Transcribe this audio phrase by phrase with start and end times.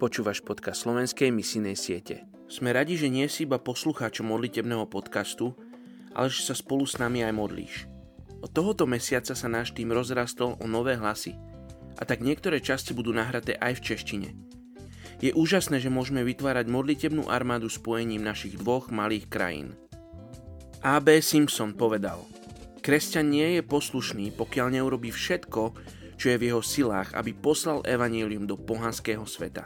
[0.00, 2.24] Počúvaš podcast slovenskej misijnej siete.
[2.48, 5.52] Sme radi, že nie si iba poslucháčom modlitebného podcastu,
[6.16, 7.84] ale že sa spolu s nami aj modlíš.
[8.40, 11.36] Od tohoto mesiaca sa náš tým rozrastol o nové hlasy
[12.00, 14.28] a tak niektoré časti budú nahraté aj v češtine.
[15.20, 19.76] Je úžasné, že môžeme vytvárať modlitebnú armádu spojením našich dvoch malých krajín.
[20.80, 21.20] A.B.
[21.20, 22.24] Simpson povedal,
[22.80, 25.76] kresťan nie je poslušný, pokiaľ neurobí všetko,
[26.20, 29.64] čo je v jeho silách, aby poslal evanílium do pohanského sveta.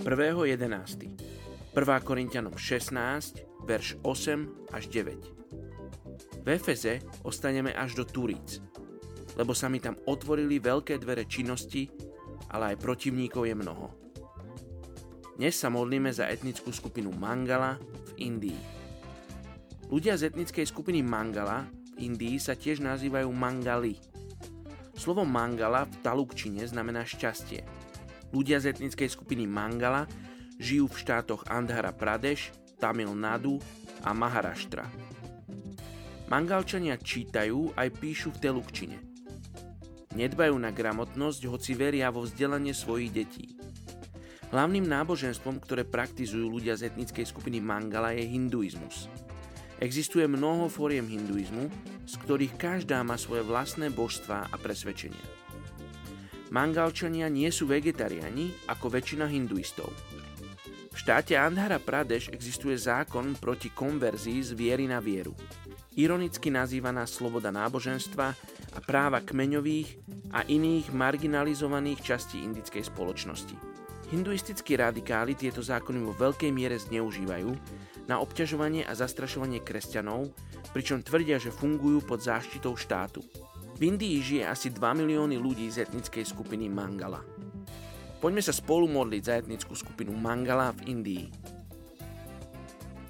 [0.00, 1.76] Prvého 11.
[1.76, 2.00] 1.
[2.00, 6.44] Korintianom 16, verš 8 až 9.
[6.44, 8.56] V Efeze ostaneme až do Turíc,
[9.36, 11.92] lebo sa mi tam otvorili veľké dvere činnosti,
[12.48, 14.03] ale aj protivníkov je mnoho.
[15.34, 17.74] Dnes sa modlíme za etnickú skupinu Mangala
[18.14, 18.62] v Indii.
[19.90, 21.66] Ľudia z etnickej skupiny Mangala
[21.98, 23.98] v Indii sa tiež nazývajú Mangali.
[24.94, 27.66] Slovo Mangala v talukčine znamená šťastie.
[28.30, 30.06] Ľudia z etnickej skupiny Mangala
[30.62, 33.58] žijú v štátoch Andhra Pradesh, Tamil Nadu
[34.06, 34.86] a Maharashtra.
[36.30, 38.98] Mangalčania čítajú aj píšu v telukčine.
[40.14, 43.53] Nedbajú na gramotnosť, hoci veria vo vzdelanie svojich detí.
[44.54, 49.10] Hlavným náboženstvom, ktoré praktizujú ľudia z etnickej skupiny Mangala je hinduizmus.
[49.82, 51.66] Existuje mnoho fóriem hinduizmu,
[52.06, 55.26] z ktorých každá má svoje vlastné božstvá a presvedčenia.
[56.54, 59.90] Mangalčania nie sú vegetariáni ako väčšina hinduistov.
[60.94, 65.34] V štáte Andhra Pradesh existuje zákon proti konverzii z viery na vieru.
[65.98, 68.26] Ironicky nazývaná sloboda náboženstva
[68.70, 69.98] a práva kmeňových
[70.30, 73.73] a iných marginalizovaných častí indickej spoločnosti.
[74.12, 77.50] Hinduistickí radikáli tieto zákony vo veľkej miere zneužívajú
[78.04, 80.28] na obťažovanie a zastrašovanie kresťanov,
[80.76, 83.24] pričom tvrdia, že fungujú pod záštitou štátu.
[83.74, 87.24] V Indii žije asi 2 milióny ľudí z etnickej skupiny Mangala.
[88.20, 91.26] Poďme sa spolu modliť za etnickú skupinu Mangala v Indii.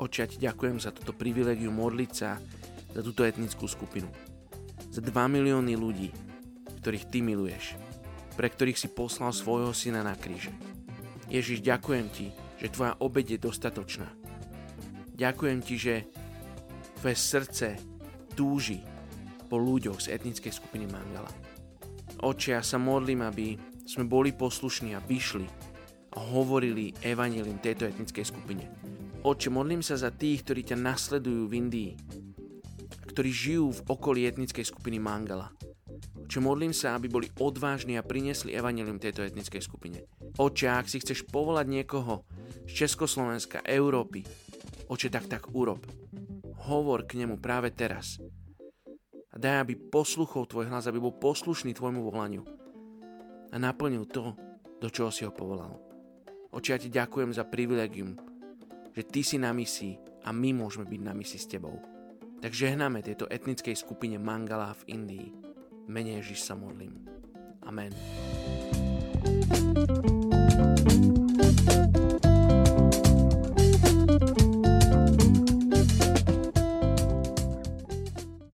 [0.00, 2.36] Očia ti ďakujem za toto privilegium modliť sa
[2.90, 4.10] za túto etnickú skupinu.
[4.90, 6.10] Za 2 milióny ľudí,
[6.82, 7.78] ktorých ty miluješ,
[8.40, 10.48] pre ktorých si poslal svojho syna na kríže.
[11.28, 14.08] Ježiš, ďakujem ti, že tvoja obed je dostatočná.
[15.12, 16.08] Ďakujem ti, že
[16.96, 17.76] tvoje srdce
[18.32, 18.80] túži
[19.44, 21.28] po ľuďoch z etnickej skupiny Mangala.
[22.24, 25.44] Oče, ja sa modlím, aby sme boli poslušní a vyšli
[26.16, 28.64] a hovorili evanílium tejto etnickej skupine.
[29.20, 31.90] Oče, modlím sa za tých, ktorí ťa nasledujú v Indii,
[33.04, 35.52] ktorí žijú v okolí etnickej skupiny Mangala.
[36.30, 40.06] Oče, modlím sa, aby boli odvážni a priniesli evanílium tejto etnickej skupine.
[40.38, 42.22] Oče, ak si chceš povolať niekoho
[42.70, 44.22] z Československa, Európy,
[44.86, 45.82] oče, tak tak urob.
[46.70, 48.22] Hovor k nemu práve teraz.
[49.34, 52.46] A daj, aby posluchol tvoj hlas, aby bol poslušný tvojmu volaniu.
[53.50, 54.38] A naplnil to,
[54.78, 55.82] do čoho si ho povolal.
[56.54, 58.14] Oče, ja ti ďakujem za privilegium,
[58.94, 61.74] že ty si na misii a my môžeme byť na misii s tebou.
[62.38, 65.49] Tak žehnáme tejto etnickej skupine Mangala v Indii.
[65.90, 66.94] Mene Ježiš sa modlím.
[67.66, 67.90] Amen.
[69.20, 69.99] thank you